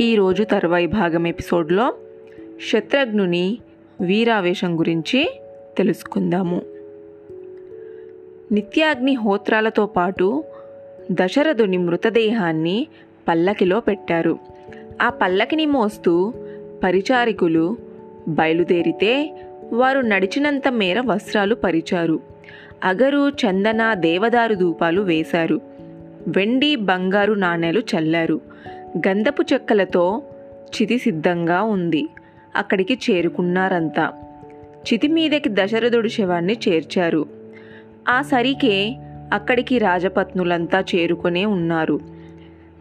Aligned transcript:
ఈరోజు 0.00 0.44
తర్వాయి 0.44 0.86
భాగం 0.86 1.26
ఎపిసోడ్లో 1.26 1.94
శత్రుఘ్నుని 2.72 3.58
వీరావేశం 4.00 4.78
గురించి 4.78 5.40
తెలుసుకుందాము. 5.78 6.62
నిత్యాగ్ని 8.52 9.14
హోత్రాలతో 9.14 9.86
పాటు 9.86 10.44
దశరథుని 11.12 11.76
మృతదేహాన్ని 11.76 12.86
పల్లకిలో 13.28 13.80
పెట్టారు. 13.80 14.38
ఆ 15.02 15.08
పల్లకిని 15.08 15.66
మోస్తూ 15.66 16.34
పరిచారికులు 16.84 17.76
బయలుదేరితే 18.28 19.40
వారు 19.72 20.00
నడిచినంత 20.00 20.68
మేర 20.68 21.00
వస్త్రాలు 21.00 21.54
పరిచారు. 21.54 22.20
అగరు 22.84 23.28
చందన 23.28 23.94
దేవదారు 23.94 24.54
ధూపాలు 24.54 25.00
వేశారు. 25.00 25.60
వెండి 26.28 26.76
బంగారు 26.76 27.32
నాణేలు 27.32 27.80
చల్లారు. 27.80 28.40
గంధపు 28.98 29.42
చెక్కలతో 29.52 30.22
చితి 30.74 30.98
సిద్ధంగా 30.98 31.62
ఉంది. 31.62 32.08
అక్కడికి 32.56 32.98
చేరుకున్నారంతా. 33.10 34.12
చితి 34.92 35.08
మీదకి 35.08 35.48
దశరథుడు 35.48 36.08
శవాన్ని 36.08 36.56
చేర్చారు. 36.68 37.26
ఆ 38.08 38.22
సరికే 38.22 38.96
అక్కడికి 39.32 39.78
రాజపత్నులంతా 39.78 40.84
చేరుకునే 40.94 41.44
ఉన్నారు. 41.44 42.00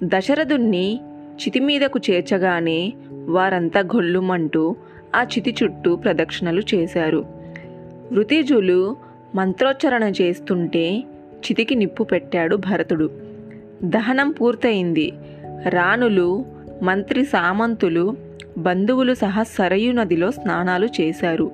దశరథుణ్ణి 0.03 0.99
చితి 1.43 1.59
మీదకు 1.59 1.99
చేర్చగానే 2.09 2.93
వారంతా 3.11 3.79
గొల్లుమంటూ 3.79 4.75
ఆ 5.15 5.23
చితి 5.23 5.55
చుట్టూ 5.63 5.95
ప్రదక్షిణలు 5.95 6.61
చేశారు. 6.75 7.25
వృతిజులు 8.11 8.95
మంత్రోచ్చరణ 9.35 10.03
చేస్తుంటే 10.03 10.99
చితికి 11.37 11.75
నిప్పు 11.75 12.03
పెట్టాడు 12.03 12.55
భరతుడు. 12.55 13.09
దహనం 13.83 14.31
పూర్తయింది. 14.31 15.13
రాణులు 15.67 16.45
మంత్రి 16.83 17.25
సామంతులు 17.25 18.15
బంధువులు 18.57 19.13
సహా 19.13 19.43
సరయు 19.43 19.91
నదిలో 19.91 20.31
స్నానాలు 20.31 20.87
చేశారు. 21.01 21.51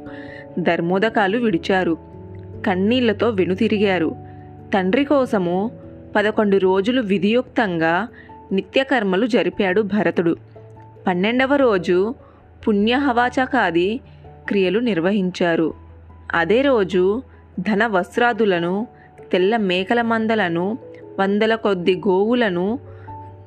ధర్మోదకాలు 0.59 1.37
విడిచారు. 1.37 1.97
కన్నీళ్ళతో 2.65 3.29
వెనుతిరిగారు. 3.29 4.15
తండ్రి 4.73 5.05
కోసము 5.05 5.71
పదకొండు 6.15 6.57
రోజులు 6.57 7.01
విధియుక్తంగా 7.01 8.07
నిత్యకర్మలు 8.51 9.25
జరిపాడు 9.25 9.81
భరతుడు. 9.81 10.35
పన్నెండవ 11.07 11.55
రోజు 11.55 12.15
పుణ్యహవాచకాది 12.67 13.99
క్రియలు 14.47 14.79
నిర్వహించారు. 14.79 15.73
అదే 16.33 16.61
రోజు 16.61 17.23
ధన 17.59 17.87
వస్త్రాదులను 17.87 18.87
తెల్ల 19.31 19.57
మేకల 19.57 20.01
మందలను 20.01 20.77
వందల 21.19 21.55
కొద్ది 21.55 22.01
గోవులను 22.07 22.79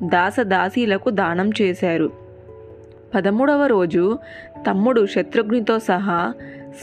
దాసదాసీలకు 0.03 1.11
దానం 1.11 1.51
చేశారు. 1.63 2.13
పదమూడవ 3.15 3.67
రోజు 3.67 4.19
తమ్ముడు 4.69 5.07
శత్రుఘ్నితో 5.07 5.79
సహా 5.79 6.33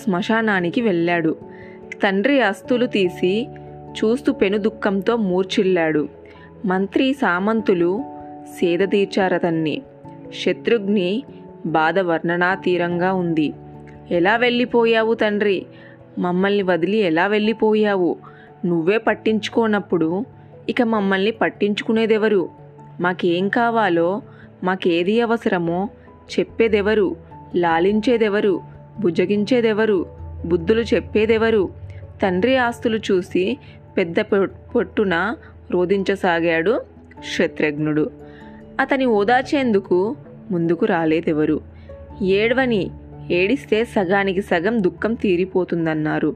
శ్మశానానికి 0.03 0.81
వెళ్ళాడు. 0.81 1.35
తండ్రి 2.03 2.41
అస్తులు 2.41 2.85
తీసి 2.85 3.47
చూస్తూ 3.89 4.33
పెను 4.33 4.57
దుఃఖంతో 4.57 5.15
మూర్చిల్లాడు 5.15 6.09
మంత్రి 6.65 7.13
సామంతులు 7.13 8.03
సేద 8.59 8.79
తీర్చారతన్ని 8.89 9.81
శత్రుఘ్ని 10.45 11.23
బాధ 11.65 11.99
వర్ణనాతీరంగా 11.99 13.13
ఉంది. 13.13 13.53
ఎలా 14.11 14.35
వెళ్ళిపోయావు 14.35 15.13
తండ్రి? 15.13 15.65
మమ్మల్ని 16.19 16.63
వదిలి 16.63 16.97
ఎలా 16.97 17.27
వెళ్ళిపోయావు? 17.27 18.17
నువ్వే 18.65 18.97
పట్టించుకోనప్పుడు 18.97 20.25
ఇక 20.69 20.81
మమ్మల్ని 20.81 21.31
పట్టించుకునేదెవరు? 21.31 22.49
మాకేం 23.01 23.49
కావాలో 23.49 24.21
మాకేది 24.63 25.21
అవసరమో 25.21 25.89
చెప్పేదెవరు 26.39 27.15
లాలించేదెవరు 27.55 28.61
బుజ్జగించేదెవరు 28.99 30.05
బుద్ధులు 30.45 30.81
చెప్పేదెవరు 30.81 31.69
తండ్రి 32.21 32.57
ఆస్తులు 32.57 32.97
చూసి 32.97 33.57
పెద్ద 33.97 34.19
పొట్టున 34.75 35.35
రోధించసాగాడు 35.71 36.81
శత్రుఘ్నుడు. 37.37 38.11
అతని 38.79 39.05
ఓదార్చేందుకు 39.05 40.15
ముందుకు 40.51 40.85
రాలేదెవరు. 40.85 41.61
ఏడవని 42.21 42.91
ఏడిస్తే 43.31 43.85
సగానికి 43.85 44.41
సగం 44.41 44.83
దుఃఖం 44.83 45.13
తీరిపోతుందన్నారు. 45.13 46.35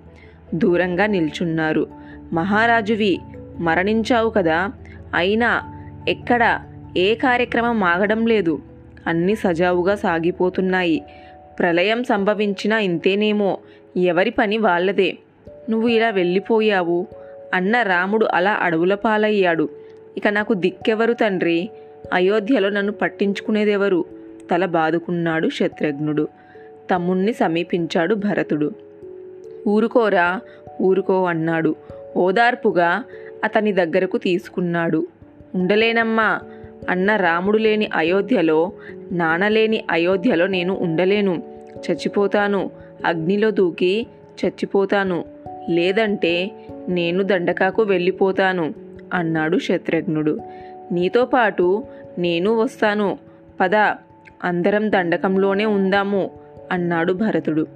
దూరంగా 0.54 1.06
నిల్చున్నారు. 1.06 1.88
మహారాజువి 2.34 3.20
మరణించావు 3.60 4.30
కదా 4.30 4.70
అయినా 5.16 5.81
ఎక్కడ 6.08 6.60
ఏ 6.98 7.16
కార్యక్రమం 7.16 7.84
ఆగడం 7.84 8.26
లేదు. 8.26 8.60
అన్నీ 9.08 9.36
సజావుగా 9.36 9.96
సాగిపోతున్నాయి. 9.96 11.04
ప్రళయం 11.60 12.04
సంభవించినా 12.04 12.80
ఇంతేనేమో. 12.80 13.58
ఎవరి 13.98 14.30
పని 14.30 14.58
వాళ్ళదే. 14.58 15.18
నువ్వు 15.70 15.88
ఇలా 15.88 16.10
వెళ్ళిపోయావు. 16.10 17.08
అన్న 17.54 17.82
రాముడు 17.82 18.26
అలా 18.26 18.52
అడవుల 18.52 18.96
పాలయ్యాడు. 18.96 19.70
ఇక 20.18 20.28
నాకు 20.28 20.54
దిక్కెవరు 20.54 21.14
తండ్రి? 21.14 21.70
అయోధ్యలో 22.14 22.70
నన్ను 22.70 22.92
పట్టించుకునేదెవరు? 22.92 24.06
తల 24.52 24.66
బాదుకున్నాడు 24.66 25.50
శత్రుఘ్నుడు. 25.50 26.28
తమ్ముణ్ణి 26.92 27.34
సమీపించాడు 27.34 28.16
భరతుడు. 28.16 28.72
ఊరుకోరా 29.68 30.42
ఊరుకో 30.82 31.26
అన్నాడు. 31.26 31.76
ఓదార్పుగా 32.18 33.04
అతని 33.44 33.72
దగ్గరకు 33.72 34.18
తీసుకున్నాడు. 34.18 35.08
ఉండలేనమ్మా. 35.56 36.40
అన్న 36.90 37.16
రాముడు 37.16 37.58
లేని 37.58 37.90
అయోధ్యలో 37.96 38.72
నానలేని 39.12 39.84
అయోధ్యలో 39.92 40.48
నేను 40.48 40.78
ఉండలేను. 40.82 41.44
చచ్చిపోతాను. 41.92 42.72
అగ్నిలో 43.06 43.52
దూకి 43.52 44.08
చచ్చిపోతాను. 44.46 45.26
లేదంటే 45.70 46.52
నేను 46.90 47.24
దండకాకు 47.24 47.84
వెళ్ళిపోతాను 47.84 48.74
అన్నాడు 49.14 49.58
శత్రుఘ్నుడు. 49.58 50.40
నీతో 50.92 51.26
పాటు 51.26 51.84
నేను 52.18 52.62
వస్తాను. 52.62 53.18
పద 53.60 53.76
అందరం 54.44 54.92
దండకంలోనే 54.92 55.66
ఉందాము 55.66 56.32
అన్నాడు 56.72 57.14
భరతుడు. 57.14 57.68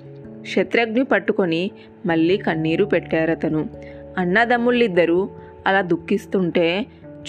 శత్రుఘ్ని 0.47 1.03
పట్టుకొని 1.03 1.72
మళ్ళీ 2.06 2.38
కన్నీరు 2.38 2.85
పెట్టారతను. 2.85 3.69
అన్నదమ్ముళ్ళిద్దరూ 4.18 5.30
అలా 5.68 5.81
దుఃఖిస్తుంటే 5.81 6.85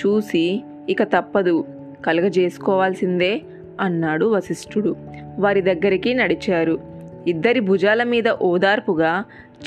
చూసి 0.07 0.65
ఇక 0.89 1.03
తప్పదు 1.03 1.65
కలగజేసుకోవాల్సిందే 2.07 3.43
అన్నాడు 3.81 4.35
వశిష్ఠుడు. 4.35 4.97
వారి 5.39 5.61
దగ్గరికి 5.61 6.15
నడిచారు. 6.15 6.79
ఇద్దరి 7.27 7.61
భుజాల 7.61 8.03
మీద 8.03 8.29
ఓదార్పుగా 8.29 9.25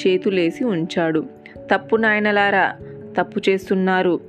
చేతులేసి 0.08 0.64
ఉంచాడు. 0.64 1.26
తప్పు 1.74 1.96
నాయనలారా 1.96 2.76
తప్పు 3.18 3.42
చేస్తున్నారు. 3.50 4.20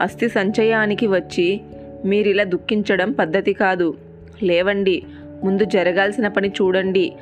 అస్థి 0.00 0.28
సంచయానికి 0.28 1.06
వచ్చి 1.06 1.60
మీరిలా 2.04 2.44
దుఃఖించడం 2.44 3.12
పద్ధతి 3.12 3.52
కాదు. 3.52 3.94
లేవండి 4.42 5.02
ముందు 5.44 5.64
జరగాల్సిన 5.64 6.28
పని 6.28 6.48
చూడండి. 6.48 7.12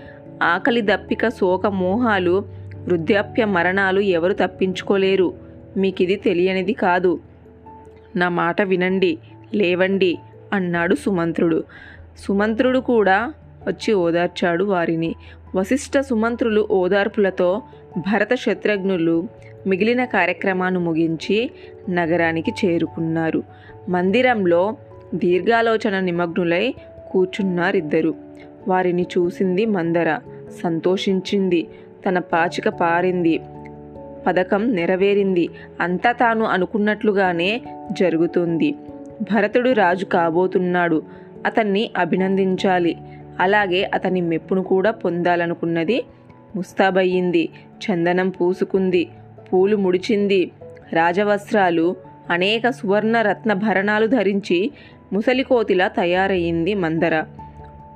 ఆకలి 0.42 0.80
దప్పిక 0.80 1.28
శోక 1.28 1.66
మోహాలు 1.66 2.44
వృద్ధాప్య 2.84 3.44
మరణాలు 3.44 4.00
ఎవరు 4.00 4.32
తప్పించుకోలేరు. 4.32 5.34
మీకిది 5.76 6.16
తెలియనిది 6.16 6.72
కాదు. 6.72 7.18
నా 8.16 8.28
మాట 8.28 8.62
వినండి 8.62 9.18
లేవండి 9.54 10.18
అన్నాడు 10.52 10.94
సుమంత్రుడు. 10.94 11.64
సుమంత్రుడు 12.18 12.78
కూడా 12.78 13.32
వచ్చి 13.66 13.92
ఓదార్చాడు 13.94 14.64
వారిని. 14.64 15.14
వశిష్ఠ 15.54 16.00
సుమంత్రులు 16.00 16.68
ఓదార్పులతో 16.70 17.62
భరత 17.98 18.34
శత్రుఘ్నులు 18.34 19.28
మిగిలిన 19.66 20.04
కార్యక్రమాన్ని 20.04 20.80
ముగించి 20.80 21.50
నగరానికి 21.88 22.52
చేరుకున్నారు. 22.64 23.42
మందిరంలో 23.88 24.76
దీర్ఘాలోచన 25.14 26.00
నిమగ్నులై 26.00 26.74
కూర్చున్నారిద్దరు. 27.10 28.14
వారిని 28.68 29.02
చూసింది 29.02 29.66
మందర 29.66 30.18
సంతోషించింది 30.62 31.68
తన 32.08 32.18
పాచిక 32.18 32.68
పారింది. 32.68 33.40
పథకం 34.26 34.74
నెరవేరింది. 34.74 35.48
అంతా 35.80 36.12
తాను 36.12 36.44
అనుకున్నట్లుగానే 36.44 37.60
జరుగుతుంది. 37.92 38.74
భరతుడు 39.22 39.70
రాజు 39.70 40.04
కాబోతున్నాడు. 40.04 41.02
అతన్ని 41.46 41.90
అభినందించాలి. 41.96 42.96
అలాగే 43.40 43.90
అతని 43.94 44.20
మెప్పును 44.20 44.62
కూడా 44.62 44.90
పొందాలనుకున్నది 44.90 46.04
ముస్తాబయ్యింది. 46.56 47.48
చందనం 47.70 48.28
పూసుకుంది. 48.28 49.08
పూలు 49.52 49.76
ముడిచింది. 49.76 50.50
రాజవస్త్రాలు 50.92 51.96
అనేక 52.30 52.70
సువర్ణ 52.70 53.20
రత్నభరణాలు 53.20 54.06
ధరించి 54.06 54.70
ముసలికోతిలా 55.12 55.88
తయారయ్యింది 55.88 56.74
మందర. 56.74 57.24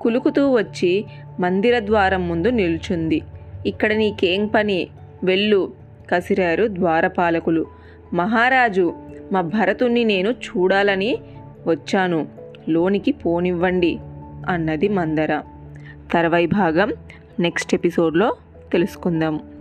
కులుకుతూ 0.01 0.53
వచ్చి 0.53 1.05
మందిర 1.41 1.79
ద్వారం 1.79 2.29
ముందు 2.29 2.49
నిల్చుంది. 2.49 3.23
ఇక్కడ 3.67 3.93
నీకేం 3.93 4.47
పని? 4.47 4.89
వెళ్ళు. 5.25 5.73
కసిరారు 6.11 6.67
ద్వారపాలకులు. 6.67 7.67
మహారాజు 8.13 8.95
మా 9.33 9.41
భరతుణ్ణి 9.41 10.05
నేను 10.05 10.31
చూడాలని 10.31 11.19
వచ్చాను. 11.67 12.27
లోనికి 12.69 13.13
పోనివ్వండి 13.13 13.99
అన్నది 14.49 14.89
మందర. 14.89 15.43
తర్వాయి 16.13 16.47
భాగం 16.47 16.93
నెక్స్ట్ 17.41 17.75
ఎపిసోడ్లో 17.75 18.37
తెలుసుకుందాము 18.73 19.54